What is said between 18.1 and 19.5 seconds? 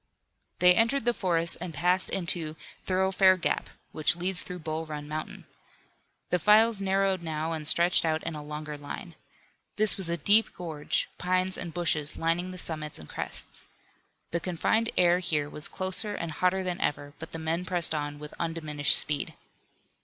with undiminished speed.